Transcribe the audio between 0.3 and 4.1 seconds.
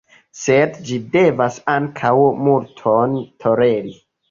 Sed ĝi devas ankaŭ multon toleri.